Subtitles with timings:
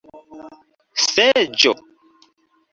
[1.17, 1.75] seĝo